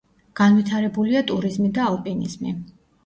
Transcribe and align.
განვითარებულია 0.39 1.21
ტურიზმი 1.33 1.69
და 1.79 1.85
ალპინიზმი. 1.93 2.57